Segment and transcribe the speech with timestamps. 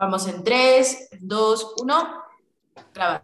[0.00, 2.24] Vamos en 3, 2, 1,
[2.94, 3.22] grabar.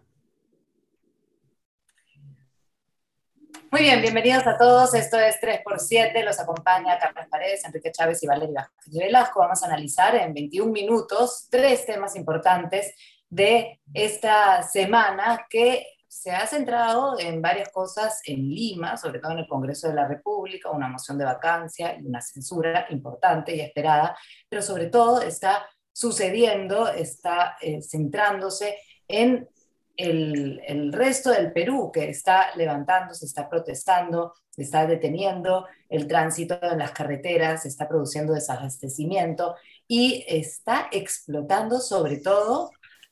[3.71, 4.93] Muy bien, bienvenidos a todos.
[4.93, 6.23] Esto es 3x7.
[6.23, 9.39] Los acompaña Carlos Paredes, Enrique Chávez y Valeria Velasco.
[9.39, 12.93] Vamos a analizar en 21 minutos tres temas importantes
[13.27, 19.39] de esta semana que se ha centrado en varias cosas en Lima, sobre todo en
[19.39, 24.15] el Congreso de la República, una moción de vacancia y una censura importante y esperada,
[24.47, 25.65] pero sobre todo está
[25.97, 28.77] sucediendo, está eh, centrándose
[29.07, 29.49] en
[29.95, 36.77] el, resto del Perú que está levantándose, está protestando, se está deteniendo el tránsito en
[36.77, 39.55] las carreteras, se está produciendo desabastecimiento
[39.87, 42.69] y está explotando sobre todo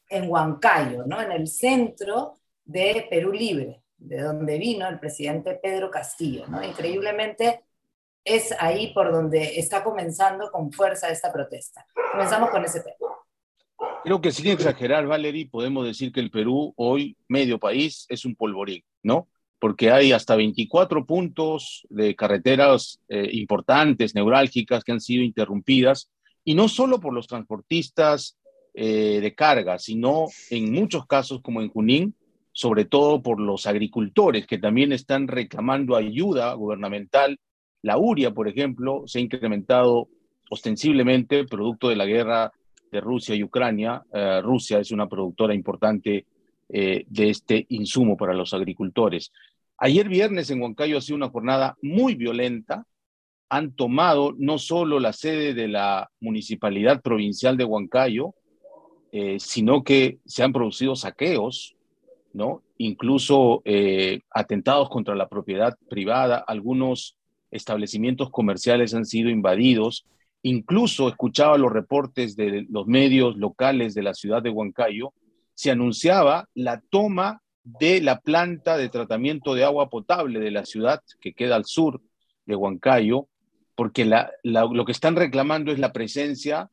[0.07, 1.19] en Huancayo, ¿no?
[1.19, 6.45] en el centro de Perú Libre, de donde vino el presidente Pedro Castillo.
[6.47, 6.63] ¿no?
[6.63, 7.63] Increíblemente,
[8.25, 11.85] es ahí por donde está comenzando con fuerza esta protesta.
[12.11, 12.95] Comenzamos con ese tema.
[14.03, 18.35] Creo que sin exagerar, Valerie, podemos decir que el Perú, hoy medio país, es un
[18.35, 19.27] polvorín, ¿no?
[19.59, 26.11] Porque hay hasta 24 puntos de carreteras eh, importantes, neurálgicas, que han sido interrumpidas,
[26.43, 28.37] y no solo por los transportistas
[28.73, 32.15] eh, de carga, sino en muchos casos, como en Junín,
[32.51, 37.39] sobre todo por los agricultores que también están reclamando ayuda gubernamental
[37.85, 40.09] la uria, por ejemplo, se ha incrementado
[40.49, 42.51] ostensiblemente producto de la guerra
[42.91, 44.03] de Rusia y Ucrania.
[44.11, 46.25] Eh, Rusia es una productora importante
[46.67, 49.31] eh, de este insumo para los agricultores.
[49.77, 52.87] Ayer viernes en Huancayo ha sido una jornada muy violenta.
[53.49, 58.33] Han tomado no solo la sede de la Municipalidad Provincial de Huancayo,
[59.11, 61.75] eh, sino que se han producido saqueos,
[62.33, 62.63] ¿no?
[62.79, 63.61] incluso
[64.31, 67.14] atentados contra la propiedad privada, algunos
[67.51, 70.05] establecimientos comerciales han sido invadidos.
[70.41, 75.13] Incluso escuchaba los reportes de los medios locales de la ciudad de Huancayo,
[75.55, 81.01] se anunciaba la toma de la planta de tratamiento de agua potable de la ciudad
[81.19, 82.01] que queda al sur
[82.45, 83.27] de Huancayo,
[83.73, 84.05] porque
[84.43, 86.69] lo que están reclamando es la presencia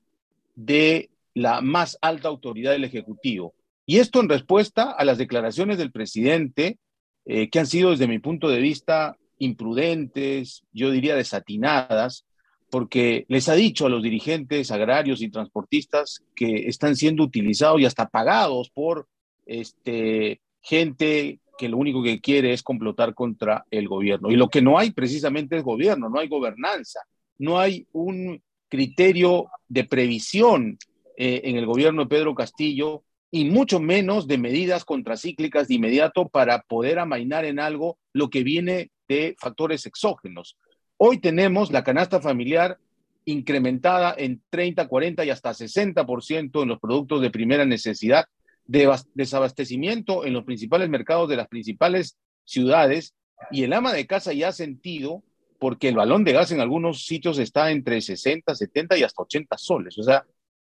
[0.55, 3.55] de la más alta autoridad del Ejecutivo.
[3.87, 6.79] Y esto en respuesta a las declaraciones del presidente,
[7.25, 12.25] eh, que han sido desde mi punto de vista imprudentes, yo diría desatinadas,
[12.71, 17.85] porque les ha dicho a los dirigentes agrarios y transportistas que están siendo utilizados y
[17.85, 19.09] hasta pagados por
[19.45, 24.31] este, gente que lo único que quiere es complotar contra el gobierno.
[24.31, 27.01] Y lo que no hay precisamente es gobierno, no hay gobernanza,
[27.39, 30.79] no hay un criterio de previsión
[31.17, 36.29] eh, en el gobierno de Pedro Castillo y mucho menos de medidas contracíclicas de inmediato
[36.29, 40.57] para poder amainar en algo lo que viene de factores exógenos.
[40.97, 42.79] Hoy tenemos la canasta familiar
[43.25, 48.27] incrementada en 30, 40 y hasta 60% en los productos de primera necesidad,
[48.65, 53.15] de desabastecimiento en los principales mercados de las principales ciudades
[53.51, 55.23] y el ama de casa ya ha sentido
[55.59, 59.59] porque el balón de gas en algunos sitios está entre 60, 70 y hasta 80
[59.59, 59.99] soles.
[59.99, 60.25] O sea,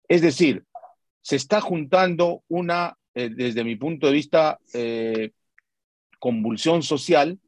[0.08, 0.64] es decir,
[1.22, 5.30] se está juntando una, eh, desde mi punto de vista, eh,
[6.18, 7.38] convulsión social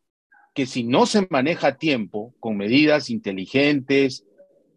[0.54, 4.26] que si no se maneja a tiempo con medidas inteligentes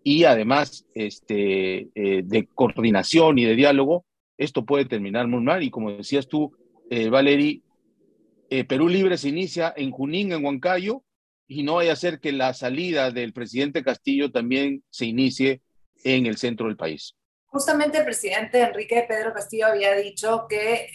[0.03, 4.05] y además este, eh, de coordinación y de diálogo,
[4.37, 5.63] esto puede terminar muy mal.
[5.63, 6.55] Y como decías tú,
[6.89, 7.63] eh, Valery,
[8.49, 11.03] eh, Perú Libre se inicia en Junín, en Huancayo,
[11.47, 15.61] y no vaya a ser que la salida del presidente Castillo también se inicie
[16.03, 17.15] en el centro del país.
[17.45, 20.87] Justamente el presidente Enrique Pedro Castillo había dicho que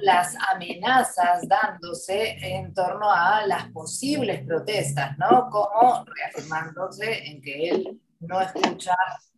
[0.00, 5.48] las amenazas dándose en torno a las posibles protestas, ¿no?
[5.50, 8.96] Como reafirmándose en que él no escucha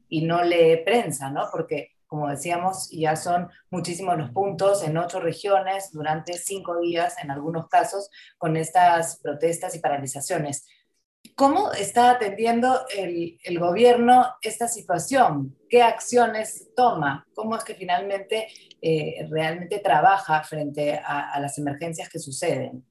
[0.08, 1.48] y no lee prensa, ¿no?
[1.50, 7.30] Porque, como decíamos, ya son muchísimos los puntos en ocho regiones durante cinco días, en
[7.30, 10.66] algunos casos, con estas protestas y paralizaciones.
[11.38, 15.56] ¿Cómo está atendiendo el, el, gobierno esta situación?
[15.68, 17.28] ¿Qué acciones toma?
[17.32, 18.48] ¿Cómo es que finalmente
[18.82, 22.84] eh, realmente trabaja frente a, a, las emergencias que suceden?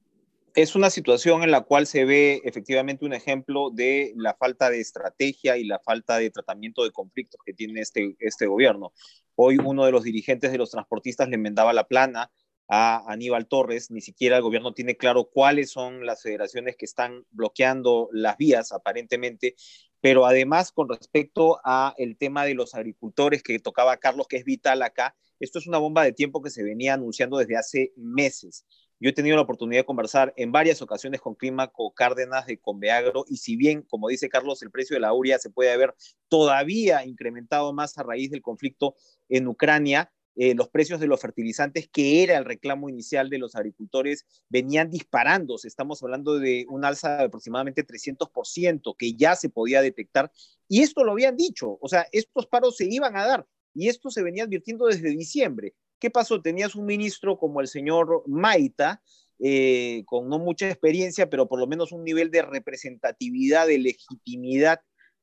[0.54, 4.80] Es una situación en la cual se ve efectivamente un ejemplo de la falta de
[4.80, 8.94] estrategia y la falta de tratamiento de conflictos que tiene este, este gobierno.
[9.34, 12.30] Hoy uno de los dirigentes de los transportistas le enmendaba la plana
[12.68, 17.24] a Aníbal Torres, ni siquiera el gobierno tiene claro cuáles son las federaciones que están
[17.30, 19.56] bloqueando las vías aparentemente,
[20.00, 24.44] pero además con respecto a el tema de los agricultores que tocaba Carlos, que es
[24.44, 28.66] vital acá, esto es una bomba de tiempo que se venía anunciando desde hace meses.
[29.00, 33.24] Yo he tenido la oportunidad de conversar en varias ocasiones con Clímaco Cárdenas de Conveagro
[33.28, 35.94] y si bien, como dice Carlos, el precio de la uria se puede haber
[36.28, 38.96] todavía incrementado más a raíz del conflicto
[39.28, 43.56] en Ucrania, eh, los precios de los fertilizantes, que era el reclamo inicial de los
[43.56, 45.66] agricultores, venían disparándose.
[45.66, 50.30] Estamos hablando de un alza de aproximadamente 300% que ya se podía detectar.
[50.68, 54.10] Y esto lo habían dicho, o sea, estos paros se iban a dar y esto
[54.10, 55.74] se venía advirtiendo desde diciembre.
[55.98, 56.40] ¿Qué pasó?
[56.40, 59.02] Tenías un ministro como el señor Maita,
[59.40, 64.82] eh, con no mucha experiencia, pero por lo menos un nivel de representatividad, de legitimidad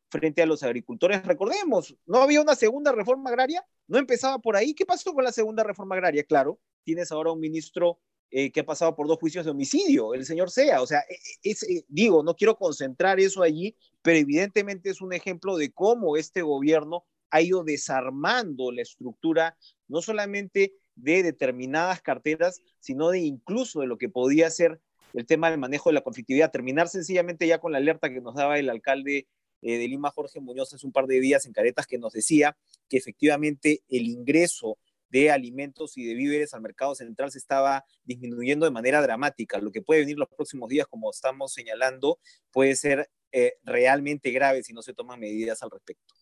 [0.09, 1.25] frente a los agricultores.
[1.25, 3.65] Recordemos, ¿no había una segunda reforma agraria?
[3.87, 4.73] ¿No empezaba por ahí?
[4.73, 6.23] ¿Qué pasó con la segunda reforma agraria?
[6.23, 7.99] Claro, tienes ahora un ministro
[8.31, 10.81] eh, que ha pasado por dos juicios de homicidio, el señor Sea.
[10.81, 15.13] O sea, e, e, eh, digo, no quiero concentrar eso allí, pero evidentemente es un
[15.13, 19.57] ejemplo de cómo este gobierno ha ido desarmando la estructura,
[19.87, 24.79] no solamente de determinadas carteras, sino de incluso de lo que podía ser
[25.13, 26.51] el tema del manejo de la conflictividad.
[26.51, 29.27] Terminar sencillamente ya con la alerta que nos daba el alcalde
[29.65, 32.55] eh, de Lima, Jorge Muñoz, hace un par de días en Caretas, que nos decía
[32.87, 34.77] que efectivamente el ingreso
[35.09, 39.57] de alimentos y de víveres al mercado central se estaba disminuyendo de manera dramática.
[39.57, 42.19] Lo que puede venir los próximos días, como estamos señalando,
[42.51, 46.13] puede ser eh, realmente grave si no se toman medidas al respecto.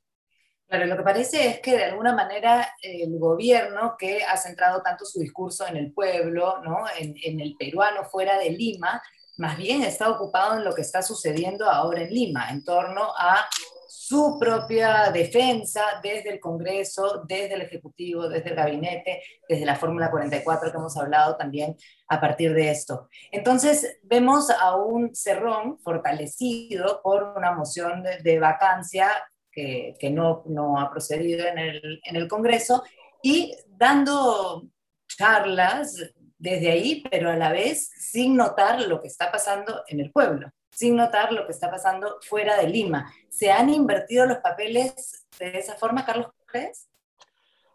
[0.66, 5.04] Claro, lo que parece es que de alguna manera el gobierno que ha centrado tanto
[5.04, 6.86] su discurso en el pueblo, ¿no?
[6.98, 9.02] en el peruano fuera de Lima,
[9.38, 13.48] más bien está ocupado en lo que está sucediendo ahora en Lima, en torno a
[13.88, 20.12] su propia defensa desde el Congreso, desde el Ejecutivo, desde el Gabinete, desde la Fórmula
[20.12, 21.76] 44 que hemos hablado también
[22.10, 23.08] a partir de esto.
[23.32, 29.10] Entonces vemos a un Cerrón fortalecido por una moción de, vacancia
[29.52, 30.44] que, no,
[30.80, 32.84] ha procedido en el Congreso
[33.22, 34.64] y dando
[35.08, 35.96] charlas
[36.44, 40.52] desde ahí, pero a la vez sin notar lo que está pasando en el pueblo,
[40.70, 43.10] sin notar lo que está pasando fuera de Lima.
[43.30, 46.90] ¿Se han invertido los papeles de esa forma, Carlos Crees?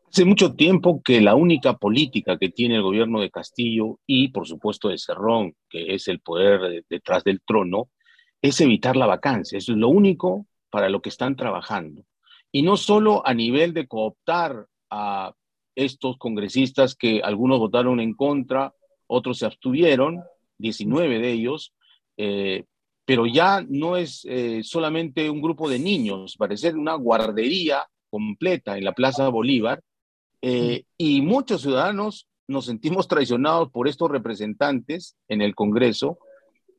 [0.06, 4.46] Hace mucho tiempo que la única política que tiene el gobierno de Castillo y, por
[4.46, 7.88] supuesto, de Cerrón, que es el poder detrás del trono,
[8.42, 9.56] es evitar la vacancia.
[9.56, 12.02] Eso es lo único para lo que están trabajando.
[12.52, 15.32] Y no solo a nivel de cooptar a
[15.78, 18.74] estos congresistas que algunos votaron en contra,
[19.06, 20.22] otros se abstuvieron,
[20.58, 21.72] 19 de ellos,
[22.16, 22.64] eh,
[23.04, 28.84] pero ya no es eh, solamente un grupo de niños, parece una guardería completa en
[28.84, 29.80] la Plaza Bolívar,
[30.42, 36.18] eh, y muchos ciudadanos nos sentimos traicionados por estos representantes en el Congreso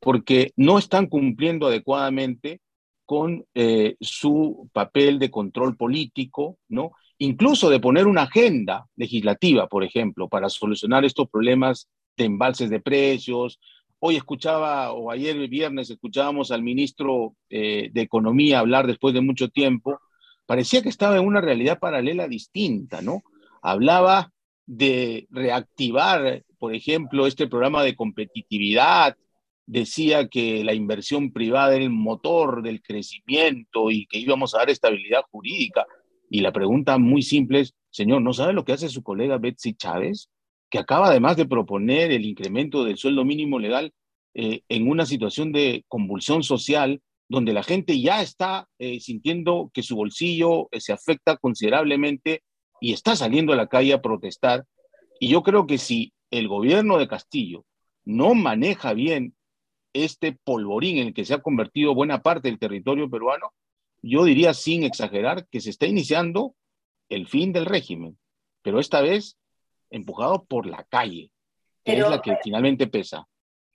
[0.01, 2.61] porque no están cumpliendo adecuadamente
[3.05, 3.43] con
[3.99, 6.91] su papel de control político, ¿no?
[7.19, 11.87] Incluso de poner una agenda legislativa, por ejemplo, para solucionar estos problemas
[12.17, 13.59] de embalses de precios.
[13.99, 19.49] Hoy escuchaba, o ayer viernes escuchábamos al ministro eh, de Economía hablar después de mucho
[19.49, 19.99] tiempo,
[20.45, 23.21] parecía que estaba en una realidad paralela distinta, ¿no?
[23.61, 24.31] Hablaba
[24.65, 29.17] de reactivar, por ejemplo, este programa de competitividad,
[29.65, 34.69] decía que la inversión privada era el motor del crecimiento y que íbamos a dar
[34.69, 35.85] estabilidad jurídica.
[36.29, 39.73] Y la pregunta muy simple es, señor, ¿no sabe lo que hace su colega Betsy
[39.73, 40.29] Chávez?
[40.69, 43.91] Que acaba además de proponer el incremento del sueldo mínimo legal
[44.35, 49.83] eh, en una situación de convulsión social donde la gente ya está eh, sintiendo que
[49.83, 52.43] su bolsillo eh, se afecta considerablemente
[52.81, 54.65] y está saliendo a la calle a protestar.
[55.19, 57.65] Y yo creo que si el gobierno de Castillo
[58.03, 59.35] no maneja bien
[59.93, 63.53] este polvorín en el que se ha convertido buena parte del territorio peruano,
[64.01, 66.55] yo diría sin exagerar que se está iniciando
[67.09, 68.17] el fin del régimen,
[68.61, 69.37] pero esta vez
[69.89, 71.31] empujado por la calle,
[71.83, 73.27] que es la que finalmente pesa.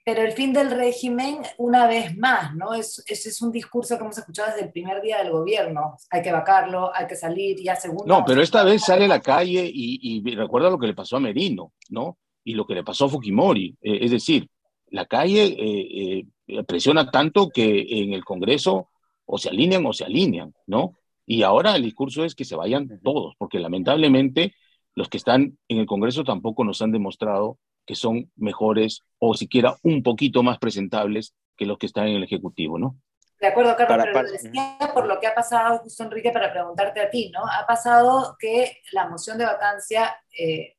[0.05, 2.75] Pero el fin del régimen, una vez más, ¿no?
[2.75, 5.97] Es, ese es un discurso que hemos escuchado desde el primer día del gobierno.
[6.11, 8.05] Hay que vacarlo, hay que salir, ya segundo.
[8.07, 11.21] No, pero esta vez sale a la calle y, recuerda lo que le pasó a
[11.21, 12.19] Merino, ¿no?
[12.45, 13.79] Y lo que le pasó a Fujimori.
[13.81, 14.47] Eh, es decir,
[14.89, 18.91] la calle eh, eh, presiona tanto que en el Congreso
[19.27, 20.95] o se alinean o se alinean, ¿no?
[21.27, 24.55] Y ahora el discurso es que se vayan todos, porque lamentablemente
[24.95, 29.77] los que están en el Congreso tampoco nos han demostrado que son mejores o siquiera
[29.83, 32.97] un poquito más presentables que los que están en el Ejecutivo, ¿no?
[33.41, 37.11] De acuerdo, Carlos, pero decía por lo que ha pasado, justo Enrique, para preguntarte a
[37.11, 37.41] ti, ¿no?
[37.45, 40.77] Ha pasado que la moción de vacancia eh,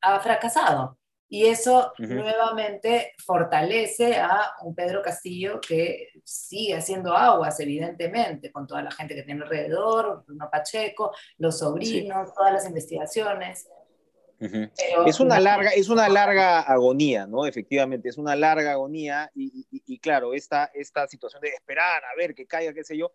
[0.00, 0.98] ha fracasado.
[1.28, 8.82] Y eso nuevamente fortalece a un Pedro Castillo que sigue haciendo aguas, evidentemente, con toda
[8.82, 13.68] la gente que tiene alrededor, Bruno Pacheco, los sobrinos, todas las investigaciones.
[14.38, 17.44] es una larga, es una larga agonía, ¿no?
[17.44, 22.46] Efectivamente, es una larga agonía y, claro, esta, esta situación de esperar a ver que
[22.46, 23.12] caiga, qué sé yo,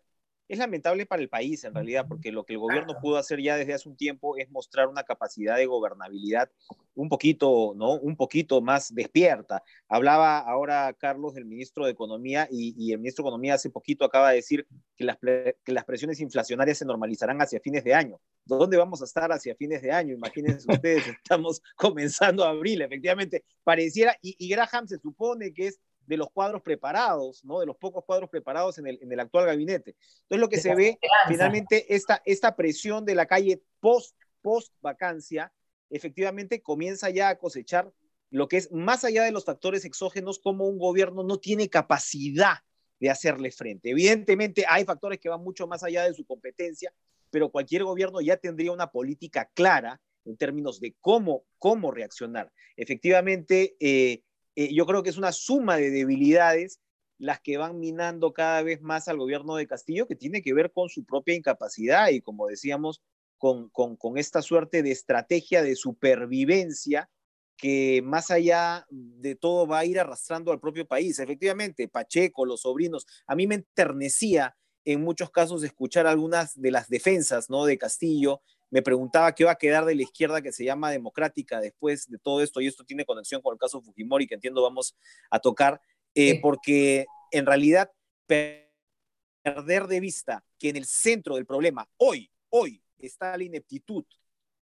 [0.52, 3.56] es lamentable para el país en realidad, porque lo que el gobierno pudo hacer ya
[3.56, 6.50] desde hace un tiempo es mostrar una capacidad de gobernabilidad
[6.94, 7.94] un poquito, ¿no?
[7.94, 9.62] Un poquito más despierta.
[9.88, 14.28] Hablaba ahora Carlos del ministro de Economía y, el ministro de Economía hace poquito acaba
[14.28, 18.20] de decir que las, que las presiones inflacionarias se normalizarán hacia fines de año.
[18.44, 20.12] ¿Dónde vamos a estar hacia fines de año?
[20.12, 26.16] Imagínense ustedes, estamos comenzando abril, efectivamente, pareciera, y, y Graham se supone que es de
[26.16, 27.60] los cuadros preparados, ¿no?
[27.60, 29.96] De los pocos cuadros preparados en el, en el actual gabinete.
[30.22, 35.52] Entonces lo que se ve, finalmente, esta, esta presión de la calle post, post vacancia,
[35.90, 37.92] efectivamente comienza ya a cosechar
[38.30, 42.58] lo que es más allá de los factores exógenos, como un gobierno no tiene capacidad
[42.98, 43.90] de hacerle frente.
[43.90, 46.94] Evidentemente hay factores que van mucho más allá de su competencia,
[47.30, 52.50] pero cualquier gobierno ya tendría una política clara en términos de cómo, cómo reaccionar.
[52.76, 54.22] Efectivamente, eh,
[54.56, 56.80] eh, yo creo que es una suma de debilidades
[57.18, 60.72] las que van minando cada vez más al gobierno de Castillo, que tiene que ver
[60.72, 63.00] con su propia incapacidad y, como decíamos,
[63.38, 67.08] con, con, con esta suerte de estrategia de supervivencia
[67.56, 71.20] que más allá de todo va a ir arrastrando al propio país.
[71.20, 76.88] Efectivamente, Pacheco, los sobrinos, a mí me enternecía en muchos casos escuchar algunas de las
[76.88, 77.64] defensas ¿no?
[77.64, 78.42] de Castillo
[78.72, 82.18] me preguntaba qué va a quedar de la izquierda que se llama democrática después de
[82.18, 84.96] todo esto, y esto tiene conexión con el caso Fujimori, que entiendo vamos
[85.30, 85.78] a tocar,
[86.14, 87.92] eh, porque en realidad
[88.26, 94.06] perder de vista que en el centro del problema hoy, hoy está la ineptitud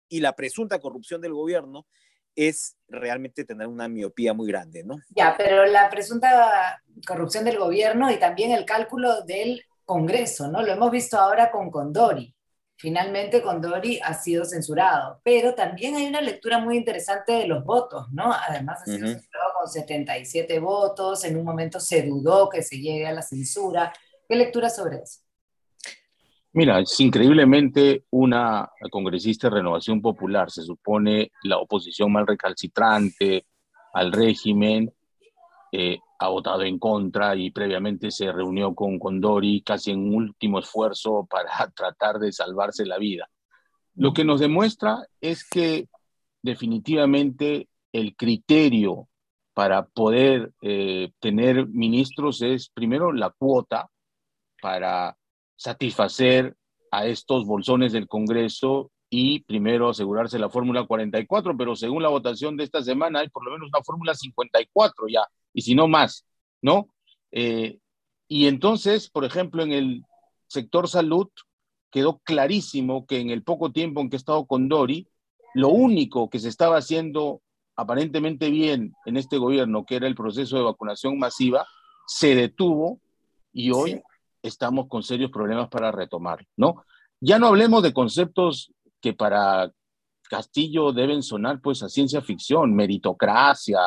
[0.09, 1.87] y la presunta corrupción del gobierno,
[2.35, 4.99] es realmente tener una miopía muy grande, ¿no?
[5.11, 10.63] Ya, pero la presunta corrupción del gobierno y también el cálculo del Congreso, ¿no?
[10.63, 12.35] Lo hemos visto ahora con Condori.
[12.81, 18.07] Finalmente Condori ha sido censurado, pero también hay una lectura muy interesante de los votos,
[18.11, 18.33] ¿no?
[18.33, 23.07] Además ha sido censurado con 77 votos, en un momento se dudó que se llegue
[23.07, 23.93] a la censura.
[24.27, 25.21] ¿Qué lectura sobre eso?
[26.55, 33.45] Mira, es increíblemente una congresista de Renovación Popular, se supone la oposición más recalcitrante
[33.93, 34.91] al régimen,
[35.71, 41.27] eh, ha votado en contra y previamente se reunió con Condori casi en último esfuerzo
[41.29, 43.31] para tratar de salvarse la vida.
[43.95, 45.89] Lo que nos demuestra es que
[46.43, 49.09] definitivamente el criterio
[49.55, 53.89] para poder eh, tener ministros es primero la cuota
[54.61, 55.17] para
[55.57, 56.55] satisfacer
[56.91, 62.59] a estos bolsones del Congreso y primero asegurarse la fórmula 44, pero según la votación
[62.59, 66.27] de esta semana hay por lo menos una fórmula 54 ya y si no más,
[66.63, 66.89] ¿no?
[67.33, 67.79] Eh,
[68.29, 70.05] y entonces, por ejemplo, en el
[70.47, 71.29] sector salud
[71.91, 75.09] quedó clarísimo que en el poco tiempo en que he estado con Dori,
[75.55, 77.43] lo único que se estaba haciendo
[77.77, 81.67] aparentemente bien en este gobierno, que era el proceso de vacunación masiva,
[82.07, 83.01] se detuvo
[83.53, 84.03] y hoy
[84.43, 86.85] estamos con serios problemas para retomar, ¿no?
[87.21, 89.73] Ya no hablemos de conceptos que para
[90.29, 93.81] Castillo deben sonar pues a ciencia ficción, meritocracia,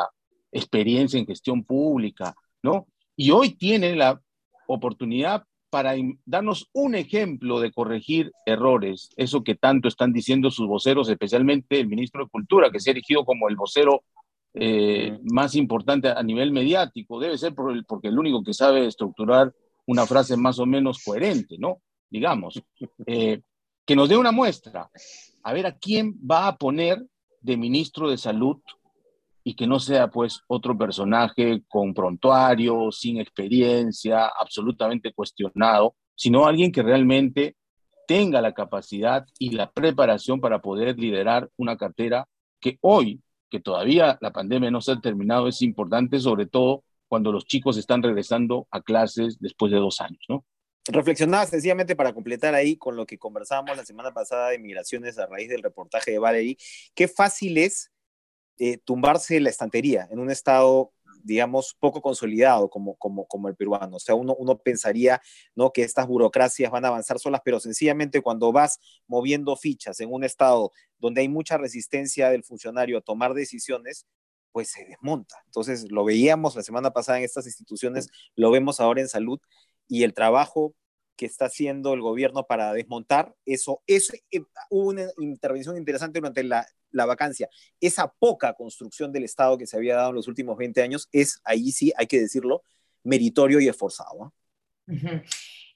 [0.54, 2.86] experiencia en gestión pública, ¿no?
[3.16, 4.20] Y hoy tiene la
[4.66, 5.94] oportunidad para
[6.24, 11.88] darnos un ejemplo de corregir errores, eso que tanto están diciendo sus voceros, especialmente el
[11.88, 14.04] ministro de Cultura, que se ha erigido como el vocero
[14.54, 17.18] eh, más importante a nivel mediático.
[17.18, 19.52] Debe ser por el, porque el único que sabe estructurar
[19.86, 21.82] una frase más o menos coherente, ¿no?
[22.08, 22.62] Digamos,
[23.06, 23.40] eh,
[23.84, 24.88] que nos dé una muestra.
[25.42, 27.04] A ver a quién va a poner
[27.40, 28.58] de ministro de Salud
[29.44, 36.72] y que no sea pues otro personaje con prontuario, sin experiencia, absolutamente cuestionado, sino alguien
[36.72, 37.56] que realmente
[38.08, 42.26] tenga la capacidad y la preparación para poder liderar una cartera
[42.58, 47.30] que hoy, que todavía la pandemia no se ha terminado, es importante, sobre todo cuando
[47.30, 50.44] los chicos están regresando a clases después de dos años, ¿no?
[50.86, 55.26] Reflexionaba sencillamente para completar ahí con lo que conversábamos la semana pasada de migraciones a
[55.26, 56.56] raíz del reportaje de Valerie,
[56.94, 57.90] qué fácil es
[58.58, 60.92] eh, tumbarse la estantería en un estado
[61.24, 63.96] digamos, poco consolidado como, como, como el peruano.
[63.96, 65.22] O sea, uno, uno pensaría
[65.54, 65.72] ¿no?
[65.72, 70.22] que estas burocracias van a avanzar solas, pero sencillamente cuando vas moviendo fichas en un
[70.22, 74.06] estado donde hay mucha resistencia del funcionario a tomar decisiones,
[74.52, 75.36] pues se desmonta.
[75.46, 79.40] Entonces, lo veíamos la semana pasada en estas instituciones, lo vemos ahora en salud,
[79.88, 80.74] y el trabajo
[81.16, 83.82] que está haciendo el gobierno para desmontar eso.
[83.86, 84.40] Es, eh,
[84.70, 87.48] una intervención interesante durante la, la, vacancia.
[87.80, 91.40] Esa poca construcción del Estado que se había dado en los últimos 20 años es,
[91.44, 92.62] ahí sí, hay que decirlo,
[93.02, 94.32] meritorio y esforzado.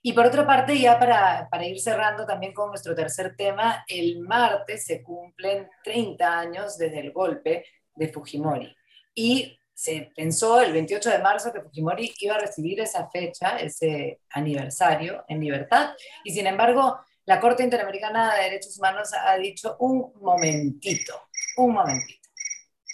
[0.02, 4.20] Y por otra parte, ya para, para, ir cerrando también con nuestro tercer tema, el
[4.20, 7.64] martes se cumplen 30 años desde el golpe
[7.94, 8.74] de Fujimori.
[9.14, 14.18] Y se pensó el 28 de marzo que Fujimori iba a recibir esa fecha, ese
[14.30, 15.94] aniversario, en libertad.
[16.24, 21.12] Y sin embargo, la Corte Interamericana de Derechos Humanos ha dicho un momentito,
[21.58, 22.28] un momentito.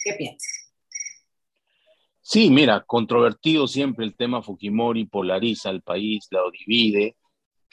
[0.03, 0.75] ¿Qué piensas?
[2.21, 7.15] Sí, mira, controvertido siempre el tema Fujimori, polariza al país, lo divide,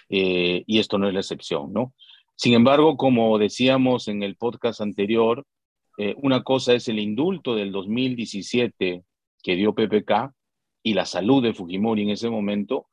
[0.09, 1.93] eh, y esto no es la excepción, ¿no?
[2.35, 5.45] Sin embargo, como decíamos en el podcast anterior,
[5.99, 9.05] eh, una cosa es el indulto del 2017
[9.43, 10.33] que dio PPK
[10.83, 12.87] y la salud de Fujimori en ese momento,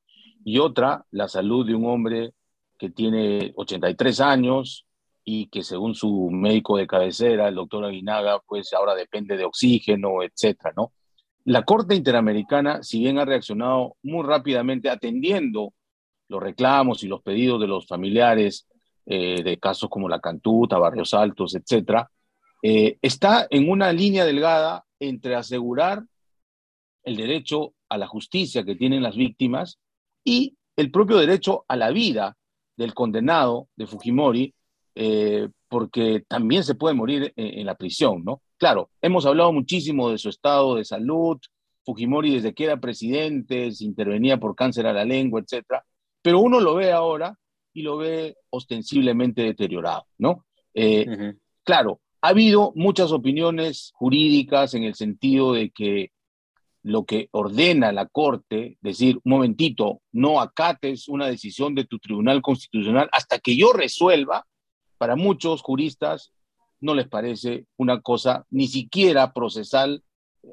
[0.43, 2.31] y otra, la salud de un hombre
[2.77, 4.85] que tiene 83 años
[5.23, 10.23] y que según su médico de cabecera, el doctor Aguinaga, pues ahora depende de oxígeno,
[10.23, 10.93] etcétera, ¿no?
[11.45, 15.73] La Corte Interamericana, si bien ha reaccionado muy rápidamente atendiendo
[16.27, 18.67] los reclamos y los pedidos de los familiares
[19.05, 22.09] eh, de casos como la Cantuta, Barrios Altos, etcétera,
[22.61, 26.03] eh, está en una línea delgada entre asegurar
[27.03, 29.79] el derecho a la justicia que tienen las víctimas
[30.23, 32.37] y el propio derecho a la vida
[32.77, 34.53] del condenado de Fujimori,
[34.95, 38.41] eh, porque también se puede morir en, en, la prisión, ¿no?
[38.57, 41.37] Claro, hemos hablado muchísimo de su estado de salud,
[41.85, 45.83] Fujimori desde que era presidente, se intervenía por cáncer a la lengua, etcétera,
[46.21, 47.37] pero uno lo ve ahora
[47.73, 50.45] y lo ve ostensiblemente deteriorado, ¿no?
[50.73, 51.39] Eh, uh -huh.
[51.63, 56.11] Claro, ha habido muchas opiniones jurídicas en el sentido de que
[56.83, 62.41] lo que ordena la Corte, decir, un momentito, no acates una decisión de tu Tribunal
[62.41, 64.45] Constitucional hasta que yo resuelva,
[64.97, 66.33] para muchos juristas
[66.81, 70.03] no les parece una cosa ni siquiera procesal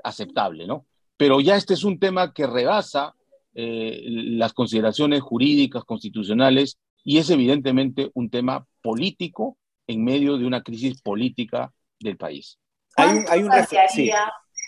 [0.02, 0.86] aceptable, ¿no?
[1.16, 3.14] Pero ya este es un tema que rebasa
[3.54, 10.62] eh, las consideraciones jurídicas, constitucionales, y es evidentemente un tema político en medio de una
[10.62, 12.58] crisis política del país.
[12.96, 13.52] Hay un, hay un
[13.90, 14.10] sí.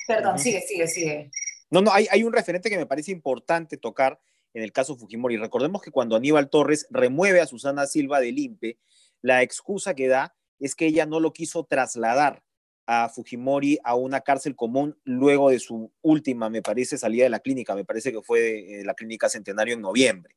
[0.07, 1.31] Perdón, sigue, sigue, sigue.
[1.71, 4.21] No, no, hay, hay un referente que me parece importante tocar
[4.55, 5.37] en el caso Fujimori.
[5.37, 8.79] Recordemos que cuando Aníbal Torres remueve a Susana Silva del INPE,
[9.21, 12.43] la excusa que da es que ella no lo quiso trasladar
[12.87, 17.41] a Fujimori a una cárcel común luego de su última, me parece, salida de la
[17.41, 20.35] clínica, me parece que fue de, la clínica Centenario en noviembre.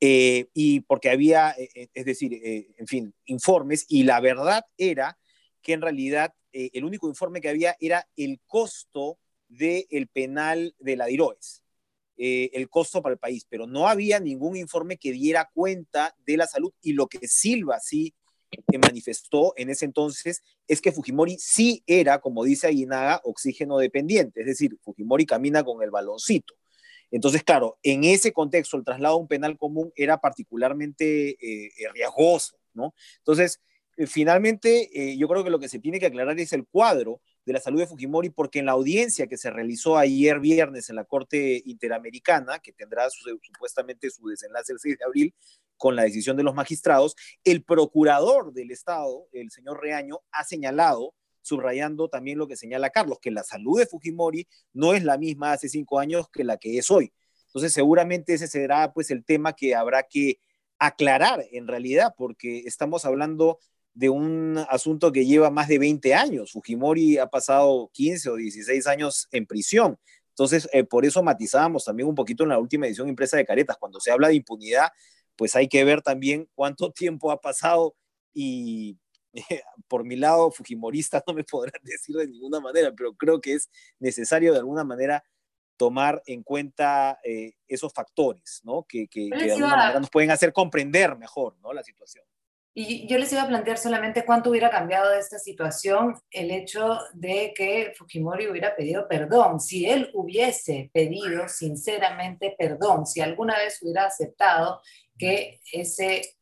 [0.00, 5.18] Eh, y porque había, eh, es decir, eh, en fin, informes, y la verdad era
[5.62, 10.74] que en realidad eh, el único informe que había era el costo del de penal
[10.78, 11.62] de la DIROES,
[12.16, 16.36] eh, el costo para el país, pero no había ningún informe que diera cuenta de
[16.36, 18.14] la salud y lo que Silva sí
[18.82, 24.46] manifestó en ese entonces es que Fujimori sí era, como dice Aguinaga, oxígeno dependiente, es
[24.46, 26.54] decir, Fujimori camina con el baloncito.
[27.10, 32.58] Entonces, claro, en ese contexto el traslado a un penal común era particularmente eh, riesgoso,
[32.72, 32.94] ¿no?
[33.18, 33.60] Entonces,
[34.00, 37.20] eh, finalmente, eh, yo creo que lo que se tiene que aclarar es el cuadro
[37.44, 40.96] de la salud de Fujimori, porque en la audiencia que se realizó ayer viernes en
[40.96, 45.34] la Corte Interamericana, que tendrá su, supuestamente su desenlace el 6 de abril,
[45.76, 51.14] con la decisión de los magistrados, el procurador del Estado, el señor Reaño, ha señalado,
[51.42, 55.52] subrayando también lo que señala Carlos, que la salud de Fujimori no es la misma
[55.52, 57.12] hace cinco años que la que es hoy.
[57.46, 60.40] Entonces, seguramente ese será pues el tema que habrá que
[60.78, 63.58] aclarar en realidad, porque estamos hablando
[63.92, 66.52] de un asunto que lleva más de 20 años.
[66.52, 69.98] Fujimori ha pasado 15 o 16 años en prisión.
[70.30, 73.76] Entonces, eh, por eso matizábamos también un poquito en la última edición impresa de Caretas.
[73.78, 74.88] Cuando se habla de impunidad,
[75.36, 77.94] pues hay que ver también cuánto tiempo ha pasado
[78.32, 78.96] y
[79.90, 83.68] por mi lado, Fujimorista no me podrán decir de ninguna manera, pero creo que es
[83.98, 85.22] necesario de alguna manera
[85.76, 88.84] tomar en cuenta eh, esos factores, ¿no?
[88.88, 91.72] Que, que, que de alguna manera nos pueden hacer comprender mejor, ¿no?
[91.72, 92.24] La situación.
[92.72, 97.00] Y yo les iba a plantear solamente cuánto hubiera cambiado de esta situación el hecho
[97.14, 99.58] de que Fujimori hubiera pedido perdón.
[99.58, 104.80] Si él hubiese pedido sinceramente perdón, si alguna vez hubiera aceptado
[105.18, 106.36] que ese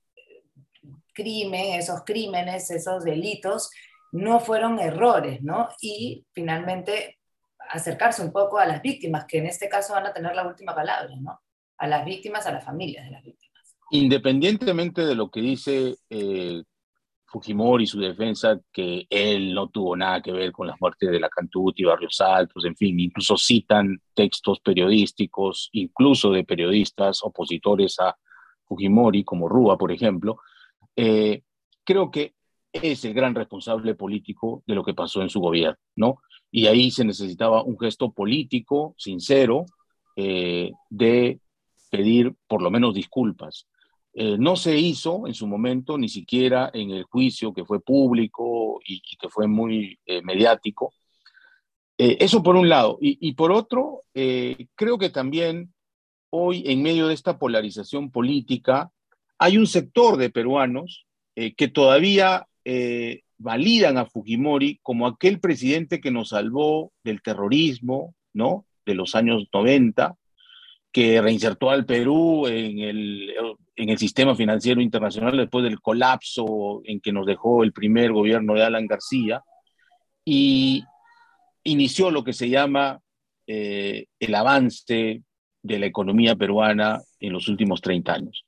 [1.19, 3.71] crimen, esos crímenes, esos delitos,
[4.13, 5.69] no fueron errores, ¿no?
[5.81, 7.19] Y finalmente
[7.71, 10.75] acercarse un poco a las víctimas, que en este caso van a tener la última
[10.75, 11.41] palabra, ¿no?
[11.79, 13.77] A las víctimas, a las familias de las víctimas.
[13.91, 16.63] Independientemente de lo que dice eh,
[17.27, 21.21] Fujimori y su defensa, que él no tuvo nada que ver con las muertes de
[21.21, 28.17] la Cantuti, Barrios Altos, en fin, incluso citan textos periodísticos, incluso de periodistas opositores a
[28.67, 30.39] Fujimori, como Rúa, por ejemplo,
[31.01, 31.43] eh,
[31.85, 32.35] creo que
[32.73, 36.19] es el gran responsable político de lo que pasó en su gobierno, ¿no?
[36.51, 39.65] Y ahí se necesitaba un gesto político, sincero,
[40.17, 41.39] eh, de
[41.89, 43.69] pedir por lo menos disculpas.
[44.13, 48.81] Eh, no se hizo en su momento, ni siquiera en el juicio que fue público
[48.85, 50.93] y, que fue muy eh, mediático.
[51.97, 52.99] eso por un lado.
[53.01, 55.73] Y, por otro, creo que también
[56.31, 58.93] hoy, en medio de esta polarización política,
[59.39, 62.47] hay un sector de peruanos que todavía
[63.39, 68.67] validan a Fujimori como aquel presidente que nos salvó del terrorismo, ¿no?
[68.85, 70.17] De los años 90,
[70.91, 73.33] que reinsertó al Perú en el,
[73.77, 78.55] en el sistema financiero internacional después del colapso en que nos dejó el primer gobierno
[78.55, 79.43] de Alan García,
[80.25, 80.83] y
[81.65, 83.01] inició lo que se llama
[83.47, 85.23] eh, el avance
[85.63, 88.45] de la economía peruana en los últimos 30 años.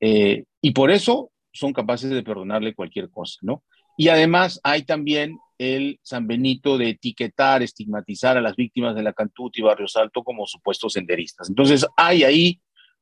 [0.00, 3.62] Eh, y por eso son capaces de perdonarle cualquier cosa, ¿no?
[3.96, 9.12] Y además hay también el San Benito de etiquetar, estigmatizar a las víctimas de la
[9.12, 11.48] Cantuta y Barrio Salto como supuestos senderistas.
[11.48, 12.60] Entonces hay ahí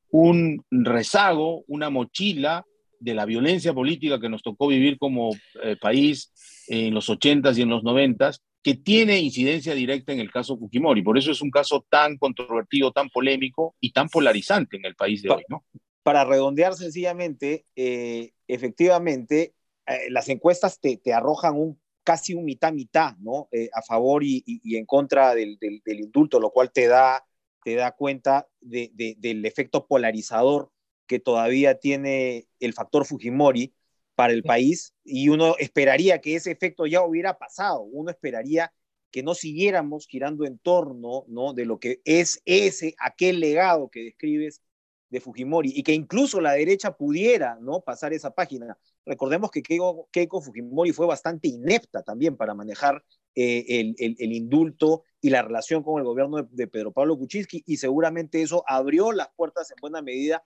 [0.09, 2.65] un rezago, una mochila
[2.99, 5.29] de la violencia política que nos tocó vivir como
[5.61, 6.33] eh, país
[6.67, 11.03] en los 80s y en los 90s, que tiene incidencia directa en el caso Fujimori.
[11.03, 15.21] Por eso es un caso tan controvertido, tan polémico y tan polarizante en el país
[15.21, 15.43] de hoy.
[15.47, 15.63] ¿no?
[16.07, 23.49] Para redondear sencillamente, eh, efectivamente, eh, las encuestas te, arrojan un casi un mitad-mitad, ¿no?
[23.51, 24.41] Eh, a favor y,
[24.77, 27.27] en contra del, indulto, lo cual te da,
[27.61, 30.71] te da cuenta del efecto polarizador
[31.07, 33.73] que todavía tiene el factor Fujimori
[34.15, 38.71] para el país y uno esperaría que ese efecto ya hubiera pasado, uno esperaría
[39.11, 41.53] que no siguiéramos girando en torno ¿no?
[41.53, 44.61] de lo que es ese, aquel legado que describes
[45.09, 47.81] de Fujimori y que incluso la derecha pudiera ¿no?
[47.81, 48.77] pasar esa página.
[49.05, 53.03] Recordemos que Keiko, Fujimori fue bastante inepta también para manejar
[53.35, 58.41] eh, el, indulto y la relación con el gobierno de, Pedro Pablo Kuczynski y seguramente
[58.41, 60.43] eso abrió las puertas en buena medida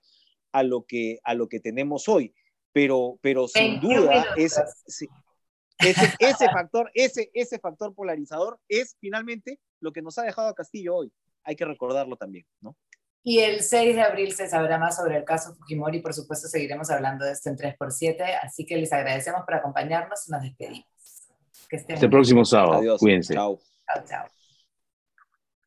[0.52, 2.34] a lo que, a lo que tenemos hoy.
[2.74, 4.62] Pero, pero sin duda ese,
[5.80, 10.96] ese, factor, ese, ese factor polarizador es finalmente lo que nos ha dejado a Castillo
[10.96, 11.12] hoy.
[11.44, 12.78] Hay que recordarlo también, ¿no?
[13.24, 16.00] Y el 6 de abril se sabrá más sobre el caso Fujimori.
[16.00, 18.40] Por supuesto, seguiremos hablando de esto en 3x7.
[18.42, 20.88] Así que les agradecemos por acompañarnos y nos despedimos.
[21.70, 22.80] Que estén Hasta el próximo sábado.
[22.80, 23.00] Adiós.
[23.00, 23.34] Cuídense.
[23.34, 23.60] Chao.
[23.86, 24.41] Chao, chao.